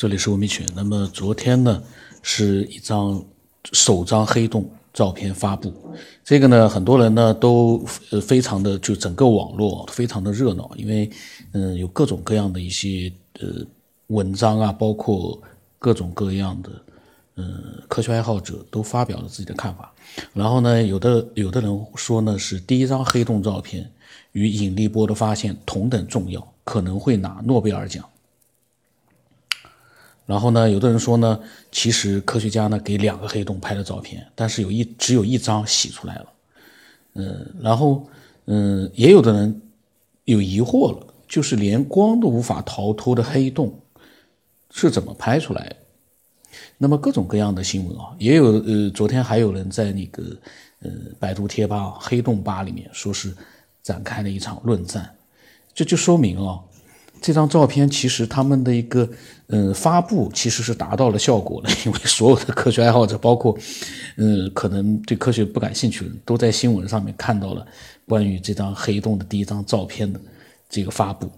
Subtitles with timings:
[0.00, 0.66] 这里是文明群。
[0.74, 1.82] 那么昨天呢，
[2.22, 3.22] 是一张
[3.74, 5.70] 首张黑洞照片发布。
[6.24, 11.10] 这个呢，很多人呢都呃非常的就整个网络非常的热闹，因为
[11.52, 13.48] 嗯有各种各样的一些呃
[14.06, 15.38] 文章啊，包括
[15.78, 16.70] 各种各样的
[17.36, 19.92] 嗯科学爱好者都发表了自己的看法。
[20.32, 23.86] 然后呢，有的有的人说呢是第一张黑洞照片
[24.32, 28.02] 与引力波的发现同等重要，可能会拿诺贝尔奖。
[30.30, 31.40] 然后呢，有的人说呢，
[31.72, 36.26] 其实科学家呢给两个黑洞拍的照片，但是有一只有一张洗出来了，
[37.14, 38.08] 嗯，然后
[38.44, 39.60] 嗯，也有的人
[40.26, 43.76] 有疑惑了，就是连光都无法逃脱的黑洞
[44.70, 45.76] 是怎么拍出来的？
[46.78, 50.22] 那么各种各样的新闻啊，也有呃，昨天还有人在那个
[50.82, 53.34] 呃百度贴吧、黑洞吧里面说是
[53.82, 55.12] 展开了一场论战，
[55.74, 56.60] 这就说明啊。
[57.20, 59.08] 这张照片其实他们的一个
[59.48, 63.56] 嗯发布其实是达到了效果的， 因为所有的科学爱好者，包括
[64.16, 67.66] 嗯可能对科学不感兴趣的人，都在新闻上面看到了
[68.08, 70.18] 关于这张黑洞的第一张照片的
[70.68, 71.30] 这个发布。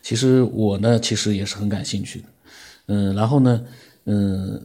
[0.00, 2.26] 其实我呢，其实也是很感兴趣的，
[2.86, 3.60] 嗯，然后呢，
[4.04, 4.62] 嗯，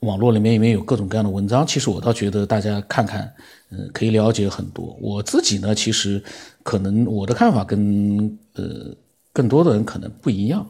[0.00, 3.30] 网络里面里面有各种各样的文章，其实我倒觉得大家看看，
[3.70, 4.96] 嗯，可以了解很多。
[5.00, 6.22] 我自己呢，其实
[6.62, 8.96] 可能我的看法跟呃。
[9.36, 10.66] 更多的人可能不一样，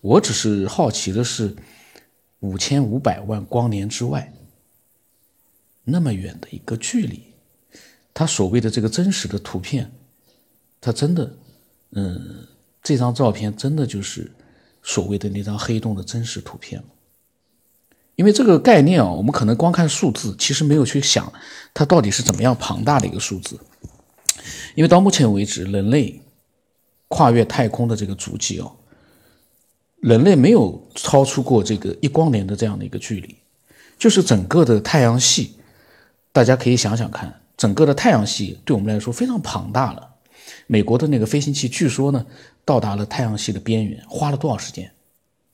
[0.00, 1.54] 我只是好奇的是，
[2.40, 4.32] 五千五百万光年之外，
[5.84, 7.22] 那么远的一个距离，
[8.14, 9.92] 它所谓的这个真实的图片，
[10.80, 11.36] 它真的，
[11.90, 12.46] 嗯，
[12.82, 14.32] 这张照片真的就是
[14.82, 16.88] 所谓的那张黑洞的真实图片吗？
[18.16, 21.30] 因为这个概念啊，我们可能光看数字，其实没有去想
[21.74, 23.60] 它到底是怎么样庞大的一个数字，
[24.74, 26.22] 因为到目前为止，人类。
[27.08, 28.76] 跨越太空的这个足迹哦，
[30.00, 33.36] 人类没有超出过这个一光年的这样的一个距离，
[33.98, 35.56] 就是整个的太阳系，
[36.32, 40.16] 大家可以想想看，整个的太阳系对我们来说非常庞大了。
[40.66, 42.26] 美国的那个飞行器据说呢，
[42.64, 44.90] 到达了太阳系的边缘，花了多少时间？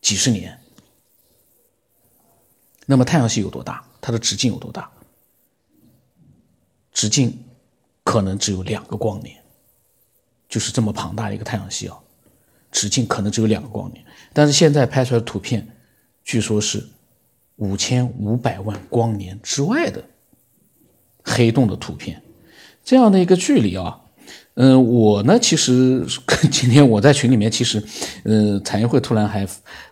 [0.00, 0.58] 几十年。
[2.86, 3.82] 那么太阳系有多大？
[4.00, 4.90] 它的直径有多大？
[6.92, 7.38] 直径
[8.02, 9.43] 可能只有两个光年。
[10.54, 11.96] 就是这么庞大的一个太阳系啊，
[12.70, 15.66] 直径可能只有两个光年，但是现在拍出来的图片，
[16.22, 16.86] 据说是
[17.56, 20.00] 五千五百万光年之外的
[21.24, 22.22] 黑洞的图片，
[22.84, 23.98] 这样的一个距离啊，
[24.54, 26.06] 嗯，我呢其实
[26.52, 27.82] 今天我在群里面，其实，
[28.22, 29.44] 呃，产业会突然还，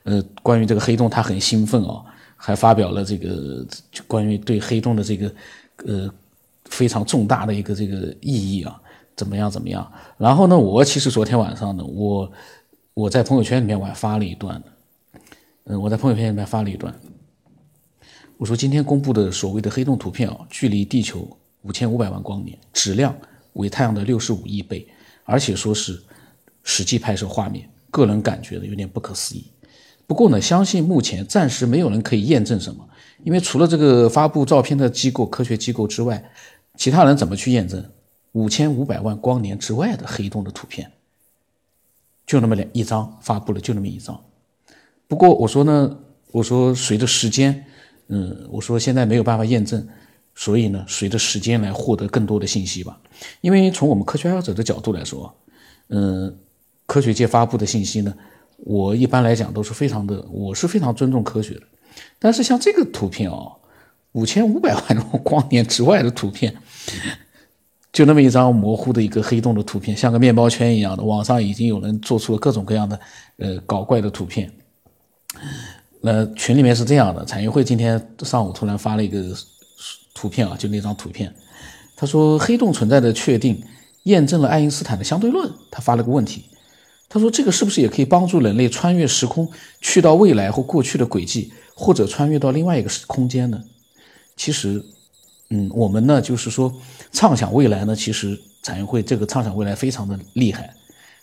[0.05, 2.05] 呃，关于这个黑洞他很兴奋啊，
[2.37, 3.67] 还发表了这个
[4.07, 5.35] 关于对黑洞的这个，
[5.87, 6.09] 呃，
[6.67, 8.81] 非常重大的一个这个意义啊。
[9.17, 9.51] 怎么样？
[9.51, 9.93] 怎么样？
[10.19, 10.59] 然后呢？
[10.59, 12.33] 我其实昨天晚上呢，我
[12.95, 14.63] 我在朋友圈里面我还发了一段
[15.65, 16.93] 嗯，我在朋友圈里面发了一段，
[18.37, 21.29] 我说今天公布的所谓的黑洞图片啊，距离地球
[21.63, 23.15] 五千五百万光年，质量
[23.53, 24.87] 为太阳的六十五亿倍，
[25.25, 26.03] 而且说是
[26.65, 29.45] 实际拍摄画面，个人感觉的有点不可思议。
[30.07, 32.85] 不过呢，相信目前暂时没有人可以验证什么，
[33.23, 36.23] 因为除了这个发布照片的机构、科学机构之外，
[36.77, 37.85] 其他人怎么去验证？
[38.33, 40.91] 五千五百万光年之外的黑洞的图片，
[42.27, 44.19] 就那么两一张发布了，就那么一张。
[45.07, 45.99] 不过我说呢，
[46.31, 47.65] 我说随着时间，
[48.09, 49.87] 嗯，我说现在没有办法验证，
[50.35, 52.99] 所以呢，随着时间来获得更多的信息吧。
[53.43, 55.35] 因为从我们科学爱好者的角度来说，
[55.89, 56.35] 嗯，
[56.87, 58.15] 科学界发布的信息呢，
[58.57, 61.63] 我一般来讲都是非常的，我是非常尊重科学的。
[62.19, 63.57] 但是像这个图片哦，
[64.13, 66.57] 五千五百万 光年之外的图片。
[67.93, 72.99] 就那么一张模糊的一个黑洞的图片，像个面包圈一样的，网上已经有人做出了各种各样的
[73.37, 74.51] 呃搞怪的图片。
[76.01, 79.23] 那群里面是这样的，产业会今天上午突然发了一个
[80.15, 81.35] 图片啊，就那张图片，
[81.95, 83.63] 他说黑洞存在的确定
[84.05, 85.53] 验证了爱因斯坦的相对论。
[85.71, 86.47] 他发了个问题，
[87.11, 89.47] 他说这个是不是也可以帮助人类穿越时空，
[89.83, 93.63] 去到未来或过去的轨迹，或者穿越到另外一个空间呢？
[94.35, 94.83] 其实。
[95.55, 96.73] 嗯，我们呢，就是说，
[97.13, 100.73] 畅想未来呢，其实产业会这个畅想未来非常的厉害，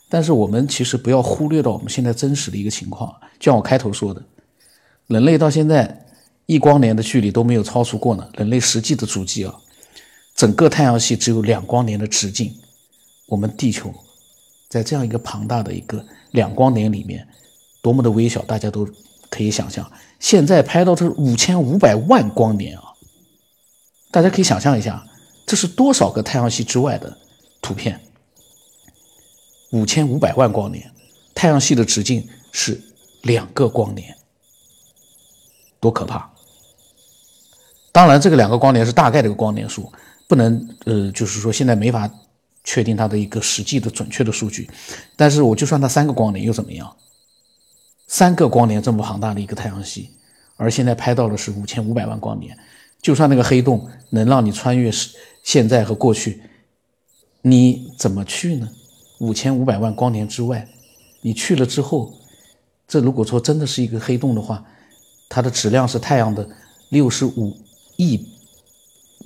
[0.07, 4.21] 但是我们其实不要忽略到我们现在真实的一个情况，就像我开头说的，
[5.07, 6.05] 人类到现在
[6.45, 9.55] 一光年的距离都没有超出过呢，人类实际的足迹啊，
[10.35, 12.53] 整个太阳系只有两光年的直径，
[13.25, 13.91] 我们地球
[14.69, 17.27] 在这样一个庞大的一个两光年里面，
[17.81, 18.87] 多么的微小，大家都
[19.31, 22.88] 可以想象，现在拍到这五千五百万光年啊。
[24.11, 25.05] 大家可以想象一下，
[25.45, 27.17] 这是多少个太阳系之外的
[27.61, 27.99] 图片？
[29.71, 30.91] 五千五百万光年，
[31.35, 32.81] 太阳系的直径是
[33.21, 34.17] 两个光年，
[35.79, 36.27] 多可怕！
[37.91, 39.91] 当然，这个两个光年是大概的一个光年数，
[40.27, 42.09] 不能呃，就是说现在没法
[42.63, 44.67] 确定它的一个实际的准确的数据。
[45.15, 46.95] 但是我就算它三个光年又怎么样？
[48.07, 50.09] 三个光年这么庞大的一个太阳系，
[50.55, 52.57] 而现在拍到的是五千五百万光年，
[53.01, 54.91] 就算那个黑洞能让你穿越
[55.43, 56.41] 现在和过去，
[57.41, 58.69] 你怎么去呢？
[59.19, 60.67] 五千五百万光年之外，
[61.21, 62.13] 你去了之后，
[62.87, 64.63] 这如果说真的是一个黑洞的话，
[65.27, 66.47] 它的质量是太阳的
[66.89, 67.57] 六十五。
[68.01, 68.25] 亿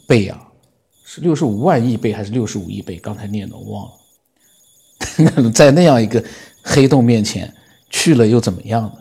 [0.07, 0.47] 倍啊，
[1.05, 2.97] 是六十五万亿倍还是六十五亿倍？
[2.97, 5.51] 刚才念的我忘了。
[5.53, 6.25] 在那样一个
[6.63, 7.53] 黑洞面前
[7.91, 8.93] 去了又怎么样呢？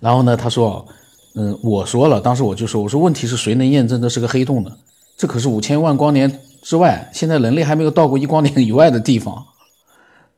[0.00, 0.84] 然后呢，他说
[1.34, 4.70] ：“嗯，我说了，当时我就说，我说问题是谁能验证这是个黑洞呢？
[5.16, 9.44] 这可是五千万光年之外，现在人类还没有到过一光年以外的地方。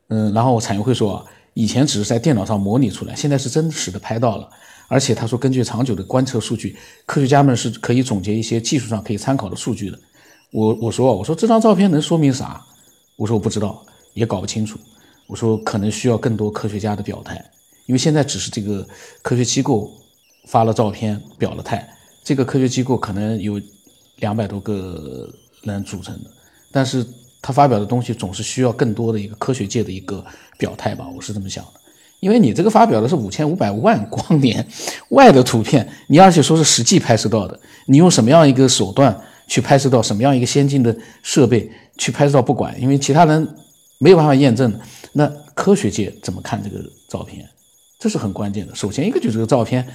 [0.09, 4.49] 嗯，然后我产业会说，以前只是在电脑上模拟出来，现在是真实的拍到了。”
[4.89, 6.77] 而且他说，根据长久的观测数据，
[7.07, 9.97] 科学家们是可以总结一些技术上可以参考的数据的。
[10.51, 12.61] 我我说我说这张照片能说明啥？
[13.15, 13.81] 我说我不知道，
[14.15, 14.77] 也搞不清楚。
[15.29, 17.35] 我说可能需要更多科学家的表态，
[17.87, 18.85] 因为现在只是这个
[19.23, 19.93] 科学机构
[20.51, 21.89] 发了照片表了态，
[22.25, 23.61] 这个科学机构可能有
[24.17, 25.33] 两百多个
[25.63, 26.31] 人组成的，
[26.73, 27.07] 但是
[27.41, 30.25] 他发表的东西总是需要更多的一个科学界的一个
[30.59, 31.71] 表态吧，我是这么想的。
[32.19, 34.67] 因为你这个发表的是五千五百万光年
[35.11, 39.17] 外的图片，你而且说是实际拍摄到的，你用什么样一个手段
[39.47, 43.49] 去拍摄到什么样一个先进的设备去拍摄到不管，因为其他人
[43.99, 44.77] 没有办法验证，
[45.13, 47.49] 那科学界怎么看这个照片？
[47.99, 48.75] 这是很关键的。
[48.75, 49.87] 首先一个就是这个照片，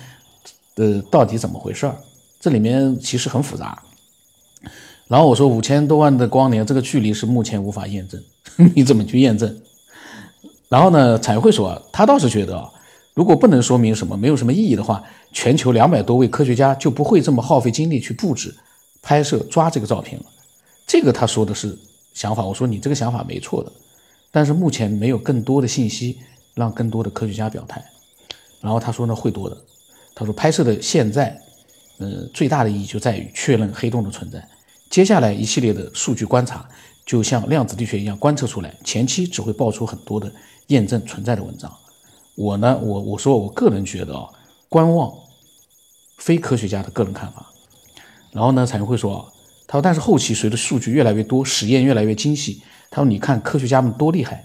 [0.75, 1.95] 呃，到底怎么回事儿？
[2.39, 3.81] 这里面其实很复杂。
[5.07, 8.21] 然后我说五千多万的光年，这个距离是目前无法验证，
[8.75, 9.61] 你怎么去验证？
[10.67, 12.67] 然后呢，产业会说，他倒是觉得，
[13.13, 18.53] 如果不能说明什么，没有什么意义的话，全球两百多位科学家就不会这么耗费精力去布置、
[19.01, 20.25] 拍摄、抓这个照片了。
[20.87, 21.77] 这个他说的是
[22.13, 23.71] 想法，我说你这个想法没错的，
[24.31, 26.17] 但是目前没有更多的信息
[26.55, 27.83] 让更多的科学家表态。
[28.59, 29.55] 然后他说呢，会多的。
[30.15, 31.39] 他说拍摄的现在，
[31.99, 34.47] 呃，最大的意义就在于确认黑洞的存在。
[34.89, 36.67] 接下来一系列的数据观察，
[37.05, 40.31] 就像量子力学一样观测出来，前期只会爆出很多的。
[40.69, 41.71] 验证存在的文章，
[42.33, 44.27] 我呢，我我说我个人觉得啊，
[44.67, 45.13] 观望，
[46.17, 47.45] 非科学家的个人看法。
[48.31, 49.25] 然后呢，产业会说啊，
[49.67, 54.43] 他说，但是后期随着数据越来越多，实验越来越精细，他说，你看科学家们多厉害，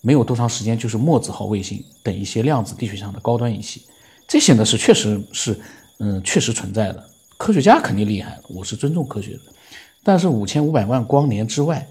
[0.00, 3.82] 没有多长时间就是墨子号卫星等一些量子力学上的高端仪器，
[4.28, 5.58] 这些呢是确实是，
[5.98, 7.04] 嗯，确实存在的。
[7.36, 9.40] 科学家肯定厉害，我是尊重科学的，
[10.04, 11.88] 但是五千五百万光年之外，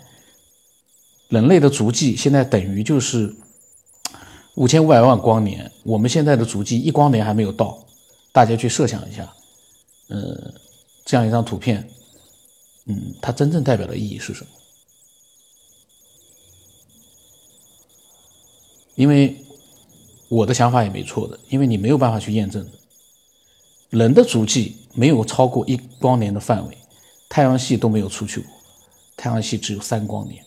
[1.28, 3.36] 人类的足迹现在等于就是。
[4.56, 7.78] 五千五百万光年，我们现在的足迹一光年还没有到，
[8.32, 9.32] 大家去设想一下，
[10.08, 10.52] 呃，
[11.06, 11.88] 这样一张图片，
[12.88, 14.50] 嗯，它真正代表的意义是什么？
[18.96, 19.38] 因为
[20.30, 22.72] 我的想法也没错的，因为你没有办法去验证的，
[23.90, 26.78] 人的足迹没有超过一光年的范围，
[27.30, 28.50] 太阳系都没有出去过，
[29.16, 30.44] 太阳系只有三光年，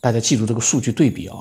[0.00, 1.36] 大家记住这个数据对比啊。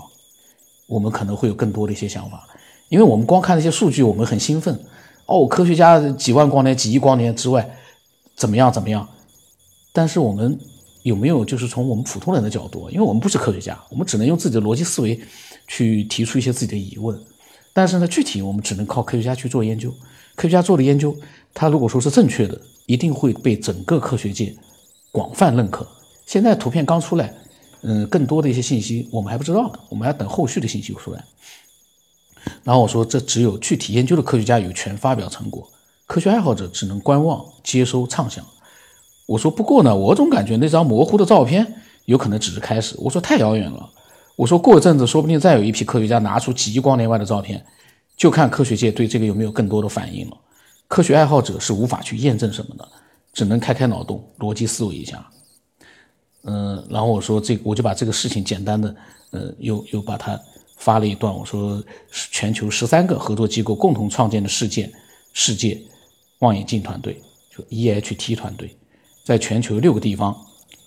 [0.86, 2.48] 我们可能会有更多的一些想法，
[2.90, 4.78] 因为我们光看那些数据，我们很兴奋。
[5.26, 7.78] 哦，科学家几万光年、几亿光年之外，
[8.36, 9.08] 怎么样怎么样？
[9.94, 10.60] 但是我们
[11.04, 12.90] 有没有就是从我们普通人的角度？
[12.90, 15.20] 因为我们不是科学家，我们只能用自己的逻辑思维
[15.68, 17.18] 去提出一些自己的疑问。
[17.74, 19.94] 但是呢，具体我们只能靠科学家去做研究。
[20.36, 21.16] 科学家做的研究，
[21.54, 24.56] 他如果说是正确的，一定会被整个科学界
[25.12, 25.88] 广泛认可。
[26.26, 27.34] 现在图片刚出来。
[27.86, 31.22] 嗯，更多的一些信息我们还不知道呢，我们要等后续的信息出来。
[32.64, 35.68] 然后我说，这只有具体研究的科学家有权发表成果，
[36.08, 38.46] 科学爱好者只能观望、接收畅想。
[39.26, 41.76] 我说，不过呢，我总感觉那张模糊的照片
[42.06, 42.96] 有可能只是开始。
[43.00, 43.90] 我说太遥远了。
[44.36, 47.64] 我说过阵子，说不定再有一批科学家拿出几亿光年外的照片，
[48.18, 50.38] 就看科学界对这个有没有更多的反应了。
[50.88, 52.88] 科学爱好者是无法去验证什么的，
[53.32, 55.28] 只能开开脑洞、逻辑思维一下。
[56.44, 58.96] 嗯，然后我说这，我就把这个事情简单的，
[59.32, 60.40] 呃，又又把它
[60.78, 61.34] 发了一段。
[61.34, 61.82] 我说，
[62.32, 64.92] 全球十三个合作机构共同创建的世界
[65.32, 65.82] 世界
[66.40, 67.22] 望远镜团队，
[67.56, 68.76] 就 EHT 团队，
[69.24, 70.36] 在全球六个地方，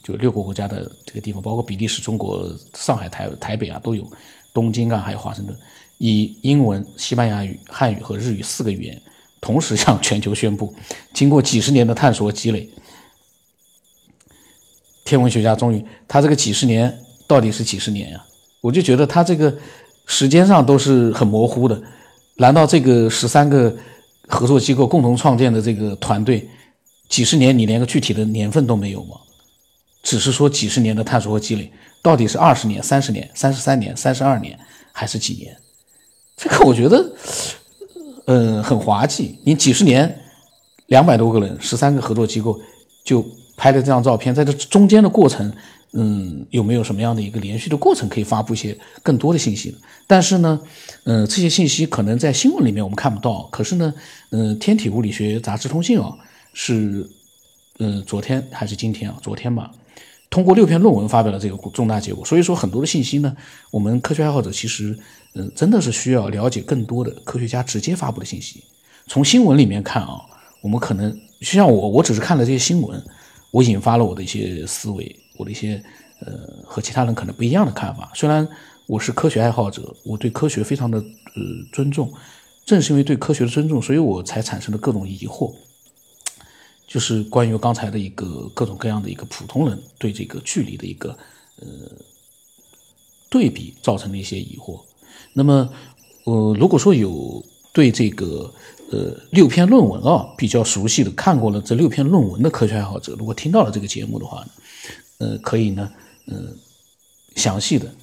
[0.06, 4.08] 就六个国家的这个地方，包括比利时、中国、上海、台台北啊都有，
[4.54, 5.58] 东京啊，还有华盛顿，
[5.98, 9.02] 以英文、西班牙语、汉语和日语四个语言，
[9.40, 10.72] 同时向全球宣布，
[11.12, 12.68] 经过几十年的探索和积累。
[15.04, 16.96] 天文学家终于，他这个几十年
[17.26, 18.24] 到底是几十年呀？
[18.60, 19.52] 我就觉得他这个
[20.06, 21.82] 时间上都是很模糊的。
[22.36, 23.76] 难道这个十三个
[24.28, 26.48] 合作机构共同创建的这个团队，
[27.08, 29.16] 几十年你连个具体的年份都没有吗？
[30.06, 31.68] 只是说几十年的探索和积累，
[32.00, 34.56] 到底是二十年、三十年、三十三年、三十二年，
[34.92, 35.56] 还是几年？
[36.36, 37.12] 这个我觉得，
[38.26, 39.36] 嗯，很滑稽。
[39.42, 40.20] 你几十年，
[40.86, 42.56] 两百多个人，十三个合作机构
[43.04, 43.20] 就
[43.56, 45.52] 拍了这张照片，在这中间的过程。
[45.98, 49.74] 嗯，有没有什么样的一个连续的过程可以发布一些更多的信息？
[50.06, 50.60] 但是呢，
[51.04, 53.48] 嗯，这些信息可能在新闻里面我们看不到。
[53.50, 53.92] 可是呢，
[54.30, 56.14] 嗯，《天体物理学杂志通信》啊，
[56.52, 57.08] 是，
[57.78, 59.16] 嗯，昨天还是今天啊？
[59.22, 59.70] 昨天吧，
[60.30, 62.24] 通过六篇论文发表了这个重大结果。
[62.24, 63.36] 所以说，很多的信息呢，
[63.70, 64.98] 我们科学爱好者其实，
[65.34, 68.62] 嗯，真的是需要了解更多的科学家直接发布的信息。
[69.06, 70.20] 从新闻里面看啊，
[70.62, 73.02] 我们可能就像我，我只是看了这些新闻，
[73.50, 75.16] 我引发了我的一些思维。
[75.38, 75.82] 我的一些
[76.20, 76.32] 呃
[76.64, 78.10] 和其他人可能不一样的看法。
[78.14, 78.48] 虽然
[78.86, 81.42] 我是科学爱好者，我对科学非常的呃
[81.74, 82.10] 尊重，
[82.64, 85.52] 正是因为对科学的尊重，所以我才产生了各种疑惑，
[86.96, 91.10] 就是关于刚才的一个各种各样的一个普通人对这个距离的一个
[91.60, 91.66] 呃
[93.28, 94.80] 对比造成的一些疑惑。
[95.34, 95.70] 那么
[96.24, 98.50] 呃如果说有对这个
[98.90, 104.50] 呃六篇论文啊比较熟悉的，看过了这六篇论文的科学爱好者，如果听到了这个节目的话呢？
[105.18, 105.92] 呃，可以呢，
[106.28, 106.34] 呃，
[107.34, 107.94] 详细的，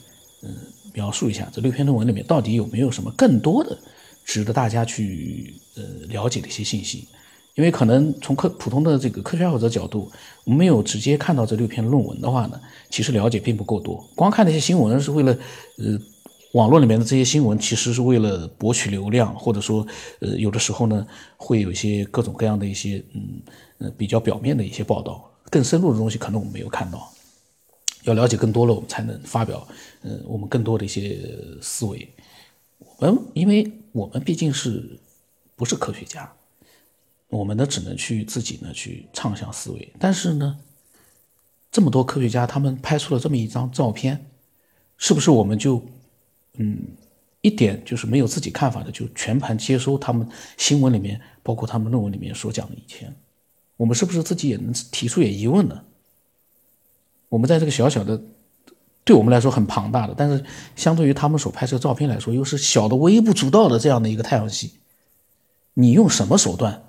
[0.44, 0.50] 呃，
[0.94, 3.76] 描述一下这六篇论文里面到底有没有什么更多的
[4.24, 7.08] 值得大家去呃了解的一些信息？
[7.56, 10.12] 因为可能从科普通的这个科学爱好者角度，
[10.44, 14.04] 我们没有直接看到这六篇论文的话呢，其实了解并不够多。
[14.16, 15.32] 光看那些新闻是为了，
[15.78, 16.00] 呃，
[16.54, 19.86] 网络里面的这些新闻其实是为了博取流量，或者说，
[20.20, 21.06] 呃，有的时候呢
[21.38, 23.42] 会有一些各种各样的一些，嗯，
[23.78, 25.30] 呃，比较表面的一些报道。
[25.52, 27.08] 更深入的东西可能我们没有看到，
[28.06, 29.68] 要了解更多了，我们才能发表，
[30.02, 31.20] 嗯，我们更多的一些
[31.62, 32.10] 思维。
[32.80, 35.00] 我们因为我们毕竟是
[35.56, 36.32] 不是科学家，
[37.34, 39.94] 我们呢只能去自己呢去畅想思维。
[40.00, 40.58] 但是呢，
[41.72, 44.26] 这么多科学家他们拍出了这么一张照片，
[44.98, 45.84] 是不是我们就
[46.54, 46.78] 嗯
[47.42, 53.12] 一点就是没有自己看法的就全盘接收他们新闻里面包括他们论文里面所讲的一切？
[53.76, 55.82] 我们是不是自己也能提出点疑问呢？
[57.30, 58.22] 我们在这个小小的，
[59.04, 64.74] 对我们来说很庞大的，但是相对于他们所拍摄照片来说，又是小的微不足道的这样的一个太阳系，
[65.74, 66.83] 你用什么手段，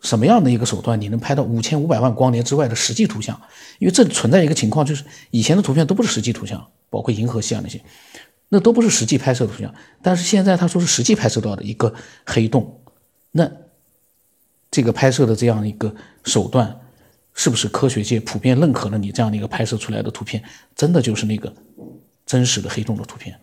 [0.00, 3.40] 什么样的一个手段，你能拍到五千五百万光年之外的实际图像？
[3.78, 7.80] 因为这存在一个情况，就是以前的图片都不是实际图像，包括银河系啊那些，
[8.48, 9.74] 那都不是实际拍摄的图像。
[10.02, 11.94] 但是现在他说是实际拍摄到的一个
[12.26, 12.80] 黑洞，
[13.32, 13.50] 那。
[14.72, 15.92] 这个拍摄的这样一个
[16.22, 16.78] 手段，
[17.34, 18.96] 是不是科学界普遍认可了？
[18.96, 20.40] 你这样的一个拍摄出来的图片，
[20.76, 21.52] 真的就是那个
[22.24, 23.36] 真实的黑洞的图片？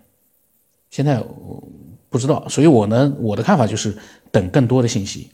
[0.90, 1.22] 现在
[2.10, 3.98] 不知道，所以我呢，我的看法就是
[4.32, 5.30] 等更多的信息。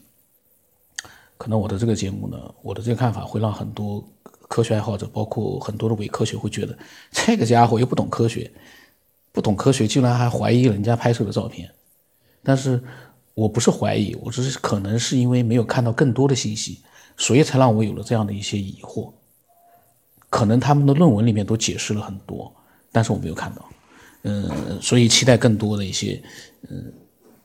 [1.36, 4.02] 可能我的这个节目呢，我的这个看法会让很多
[4.48, 6.76] 科学爱好者，包括很多的伪科学，会觉得
[7.10, 8.50] 这个家伙又不懂科学，
[9.32, 11.70] 不懂科学，竟然还怀疑人家拍摄的照片，
[12.42, 12.82] 但是。
[13.36, 16.78] 我不是怀疑，我只是可能是因为没有看到更多的信息，
[17.16, 19.10] 所以才让我有了这样的一些疑惑。
[20.30, 22.54] 可能他们的论文里面都解释了很多，
[22.92, 23.68] 但是我没有看到。
[24.22, 26.22] 嗯，所以期待更多的一些，
[26.70, 26.92] 嗯，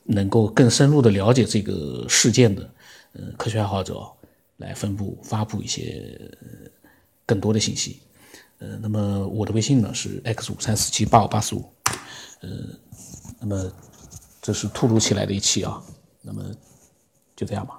[0.03, 2.69] 能够更深入的了解这个事件的，
[3.13, 4.05] 呃，科学爱好者
[4.57, 6.19] 来分布发布一些
[7.25, 8.01] 更多的信息。
[8.59, 11.71] 呃，那么我的微信呢是 x 五三四七八五八四五。
[12.41, 12.49] 呃，
[13.39, 13.71] 那么。
[14.41, 15.83] 这是突如其来的一期啊，
[16.21, 16.41] 那么
[17.35, 17.78] 就这样吧。